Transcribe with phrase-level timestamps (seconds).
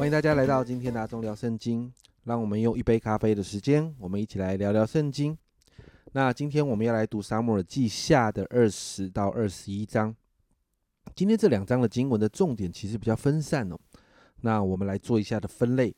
[0.00, 1.92] 欢迎大家来到今天的阿忠聊圣经，
[2.24, 5.36] 让我们用一杯咖啡的时间，我们一起来聊聊圣经。
[6.12, 10.16] 那今天我们要来读撒母耳记下的二十到二十一章。
[11.14, 13.78] 今天这两章的经文的重点其实比较分散哦。
[14.40, 15.94] 那我们来做一下的分类。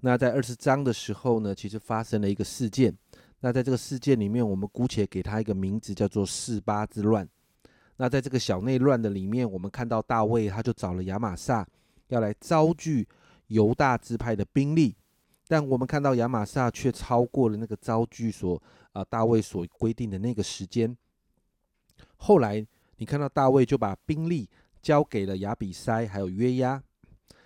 [0.00, 2.96] 那在二十章的时候呢，其实发生了一个事件。
[3.40, 7.28] 那在这个事件里面，我们姑且给他一个名字，叫做四八之乱。
[7.98, 11.68] 那在这个小内乱的里面，我们看到大卫他就找了亚玛撒，
[12.08, 13.06] 要来招聚
[13.50, 14.96] 犹大支派的兵力。
[15.46, 18.60] 但我们看到亚玛撒却超过了那个招聚所
[18.92, 20.96] 啊大卫所规定的那个时间。
[22.16, 24.48] 后来你看到大卫就把兵力
[24.82, 26.82] 交给了亚比筛还有约押。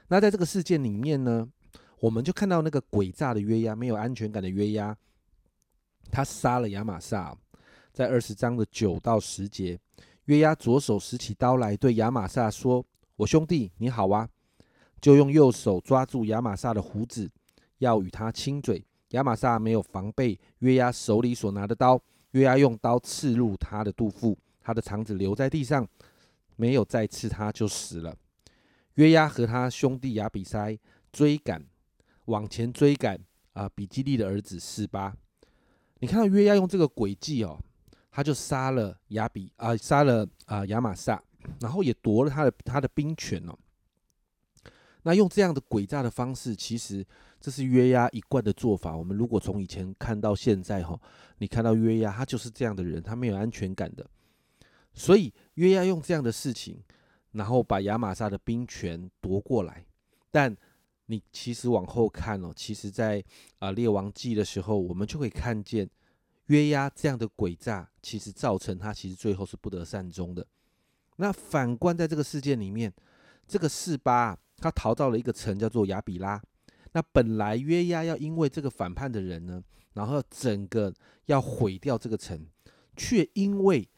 [0.09, 1.49] 那在这个事件里面呢？
[2.01, 4.95] 我们就看到那个诡诈的约押，没有安全感的约押，
[6.11, 7.35] 他杀了亚玛撒。
[7.95, 9.79] 在二十章的九到十节，
[10.25, 12.85] 约押左手拾起刀来，对亚玛撒说
[13.17, 14.29] ：“我兄弟你好啊！”
[15.05, 17.31] 就用右手抓住亚玛撒的胡子，
[17.77, 18.83] 要与他亲嘴。
[19.11, 25.87] 亚玛撒没有防备约押手里所拿的刀，约押用刀刺入他的肚腹，他的肠子留在地上，
[26.57, 28.17] 没有再刺他，就死了。
[28.95, 30.79] 约押和他兄弟亚比筛
[31.13, 31.63] 追赶。
[32.25, 33.21] 往前追赶
[33.53, 35.15] 啊，比基利的儿子示巴，
[35.99, 37.61] 你看到约押用这个诡计哦，
[38.11, 41.23] 他就杀了亚比啊，杀了啊亚玛撒，
[41.61, 43.55] 然后也夺了他的他的兵权哦。
[45.05, 47.07] 那用这样的诡诈的方式，其实
[47.41, 48.95] 这是约押一贯的做法。
[48.97, 51.01] 我们如果从以前看到现在哈，
[51.39, 54.05] 你看到约押他就是这样的人，他没有安全感的，
[54.93, 56.83] 所以约押用这样的事情，
[57.33, 59.87] 然后把亚玛撒的兵权夺过来，
[60.31, 60.57] 但。
[61.07, 63.23] 你其实往后看哦，其实，在
[63.59, 65.87] 啊列王记的时候，我们就会看见
[66.47, 70.47] 约押这样的诡诈，其实造成他其实最后是不得善终的。
[71.17, 72.91] 那反观在这个事件里面，
[73.47, 76.41] 这个四八他逃到了一个城叫做亚比拉。
[76.93, 79.63] 那本来约押要因为这个反叛的人呢，
[79.95, 80.95] 然后整个
[81.27, 82.47] 要毁掉这个城，
[82.97, 83.89] 却因为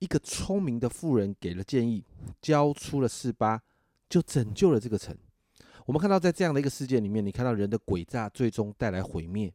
[0.00, 2.04] 一个聪明的妇人给了建议，
[2.42, 3.62] 交出了示巴，
[4.08, 5.16] 就拯救了这个城。
[5.86, 9.52] 我们看到，在这样的一个事件里面，你看到人的诡诈最终带来毁灭，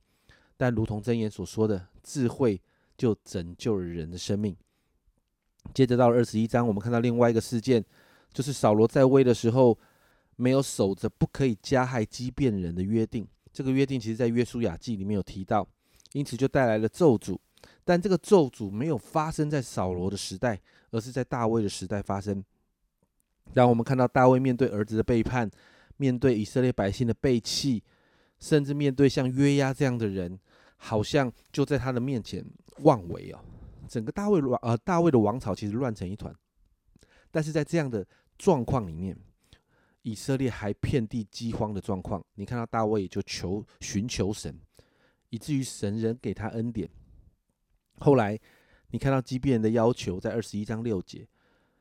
[0.58, 2.62] 但如同真言所说的，智慧
[2.98, 4.56] 就拯救了人的生命。
[5.74, 7.84] 接着到了二十一章，我们看到另外一个事件，
[8.32, 9.78] 就是扫罗在位的时候
[10.36, 13.28] 没有守着不可以加害畸变人的约定。
[13.52, 15.68] 这个约定其实在约书亚记里面有提到，
[16.14, 17.38] 因此就带来了咒诅。
[17.84, 20.60] 但这个咒诅没有发生在扫罗的时代，
[20.92, 22.44] 而是在大卫的时代发生。
[23.54, 25.50] 让我们看到大卫面对儿子的背叛。
[25.98, 27.82] 面对以色列百姓的背弃，
[28.38, 30.38] 甚至面对像约押这样的人，
[30.76, 32.46] 好像就在他的面前
[32.80, 33.40] 妄为哦。
[33.88, 36.36] 整个大卫王呃大卫的王朝其实乱成一团，
[37.32, 38.06] 但是在这样的
[38.38, 39.18] 状况里面，
[40.06, 44.56] 以色列还遍地饥荒的状况，你看到大卫就求寻求神，
[45.32, 46.88] 以至于神人给他恩典。
[47.98, 48.40] 后来
[48.92, 51.28] 你看到基遍人的要求，在二十一章六节，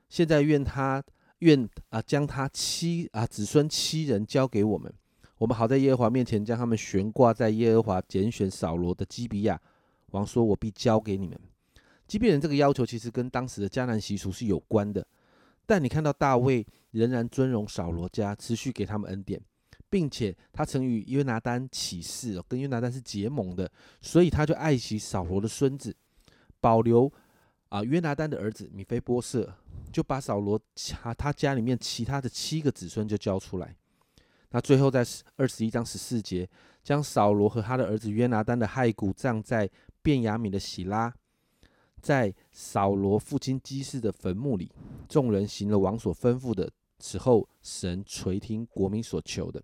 [0.09, 1.05] 现在愿他。
[1.41, 4.91] 愿啊，将他七啊子孙七人交给我们，
[5.37, 9.61] 我们好在耶和华面前将他们悬挂在耶和华拣选扫罗的基比亚。
[10.13, 11.39] 王说：“我必交给你们。”
[12.07, 15.07] 基比人这个要求其实跟当时的迦南习俗是有关的，
[15.67, 19.41] 但你看到大卫仍然尊荣扫罗家，持续给他们恩典，
[19.89, 23.71] 并且他曾与约拿丹起誓，跟约拿丹是结盟的，
[24.01, 25.95] 所以他就爱惜扫罗的孙子，
[26.61, 27.13] 保留
[27.69, 29.55] 啊约拿丹的儿子米菲波设。
[29.93, 33.77] 就把扫罗他他家里面其他的七个子孙就交出来。
[34.51, 36.49] 那最后在二十一章十四节，
[36.83, 39.71] 将扫罗和他的儿子约拿丹的骸骨葬在
[40.03, 41.15] 便雅悯的喜拉，
[42.05, 44.71] 在扫罗父亲基士的坟墓里。
[45.09, 49.63] 众人行了王所吩咐的，此后神垂听国民所求的。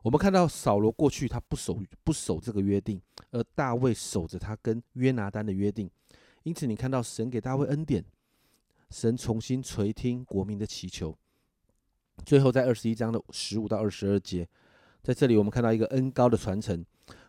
[0.00, 3.02] 我们看到扫罗过去他不守不守这个约定，
[3.32, 5.90] 而大卫守着他跟约拿丹的约定，
[6.44, 8.04] 因此你看到神给大卫恩典。
[8.90, 11.18] 神重新垂听国民的祈求。
[12.24, 14.48] 最后，在二十一章的十五到二十二节，
[15.02, 16.84] 在这里我们看到一个恩高的传承。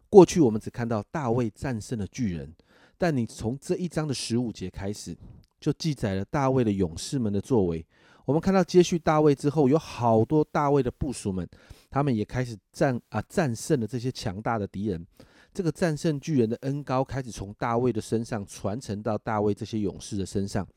[0.08, 2.54] 过去我们只看到大卫战胜了巨人，
[2.98, 5.18] 但你从这一章的十五节开始，
[5.60, 7.86] 就记载了大卫的勇士们的作为。
[8.26, 11.48] 我们看到接续大卫之后，有好多大卫的部属们，
[11.90, 15.06] 他们也开始战啊战胜了这些强大的敌人。
[15.54, 20.68] 这个战胜巨人的恩高开始从大卫的身上传承到大卫这些勇士的身上。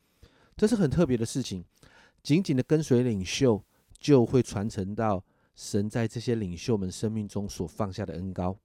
[0.55, 1.65] 这是很特别的事情，
[2.21, 3.63] 紧紧的跟随领袖，
[3.97, 5.23] 就会传承到
[5.55, 8.55] 神在这些领袖们生命中所放下的恩高。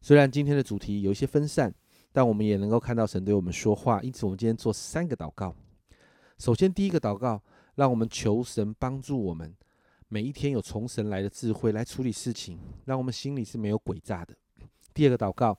[0.00, 1.74] 虽然今天的主题有一些分散，
[2.12, 4.00] 但我们也能够看到神对我们说话。
[4.02, 5.54] 因此，我们今天做三个祷告。
[6.38, 7.42] 首先，第一个祷告，
[7.74, 9.54] 让我们求神帮助我们，
[10.08, 14.36] 每一天有从神来的智慧来处理事情，让我们心里是没有诡诈的。
[14.92, 15.56] 第二个祷告，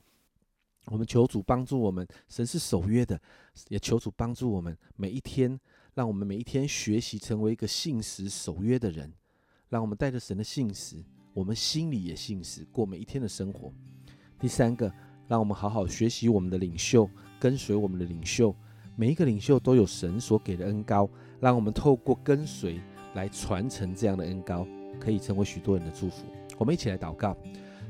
[0.87, 3.19] 我们求主帮助我们，神是守约的，
[3.69, 5.59] 也求主帮助我们每一天，
[5.95, 9.11] 让我们每一天学习成为一个信实守约的人，
[9.69, 11.03] 让我们带着神的信实，
[11.33, 13.73] 我们心里也信实，过每一天的生活。
[14.37, 14.93] 第三个，
[15.33, 17.09] 让我们好好学习我们的领袖，
[17.39, 18.55] 跟随我们的领袖。
[18.95, 21.09] 每一个领袖都有神所给的恩高，
[21.39, 22.79] 让我们透过跟随
[23.15, 24.63] 来传承这样的恩高，
[24.99, 26.27] 可以成为许多人的祝福。
[26.55, 27.35] 我们一起来祷告，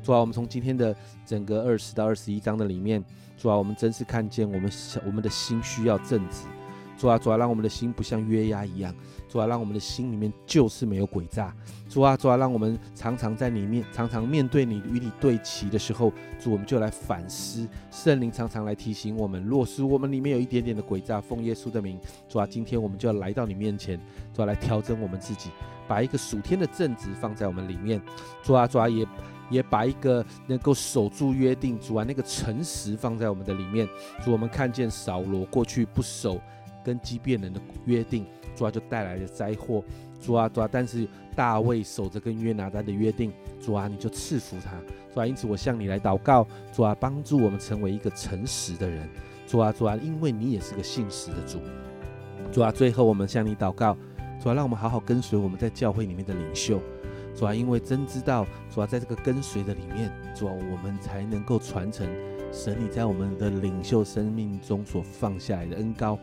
[0.01, 0.95] 主啊，我们从今天的
[1.25, 3.03] 整个二十到二十一章的里面，
[3.35, 4.71] 主啊，我们真是看见我们
[5.05, 6.47] 我们的心需要正直。
[6.97, 8.93] 主啊，主啊，让我们的心不像约押一样。
[9.27, 11.53] 主啊，让我们的心里面就是没有诡诈。
[11.89, 17.67] 主啊，主啊，让我们常常在里面，常常面对你与你对齐的时候，主我们就来反思。
[17.91, 21.99] 圣灵常常来提醒我们，若是我们里面有一点点的诡诈，奉耶稣的名，
[22.29, 23.99] 主啊，今天我们就要来到你面前，
[24.33, 25.49] 主啊，来调整我们自己，
[25.87, 28.01] 把一个属天的正直放在我们里面。
[28.43, 29.05] 主啊，主啊，也
[29.49, 33.87] 也把一个能够守住约定，主啊，那个诚实放在我们的里面。
[34.23, 36.39] 主，我们看见扫罗过去不守。
[36.83, 38.25] 跟畸变人的约定，
[38.55, 39.83] 主啊就带来了灾祸，
[40.21, 44.71] 主啊主啊，但是大卫守着跟约拿单的约定，主啊你就赐福他，
[45.13, 49.09] 主啊因此我向你来祷告，主啊帮助我们成为一个诚实的人，
[49.47, 51.59] 主啊主啊，因为你也是个信实的主，
[52.51, 53.97] 主啊最后我们向你祷告，
[54.41, 56.79] 主啊让我们好好跟随我们在教会里面的领袖，
[57.35, 62.07] 主啊因为真知道，主啊在这个跟随的里面，主啊我们才能够传承
[62.51, 66.19] 神你在我们的领袖生命中所放下来的恩高。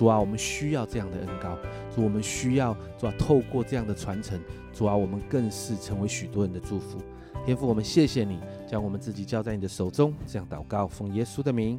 [0.00, 1.58] 主啊，我们需要这样的恩高。
[1.94, 4.40] 主，我们需要主啊，透过这样的传承，
[4.72, 6.96] 主啊，我们更是成为许多人的祝福。
[7.44, 10.14] 天父，我们谢谢你，将我们自己交在你的手中。
[10.26, 11.78] 这样祷告，奉耶稣的名，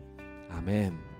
[0.51, 1.10] 阿门。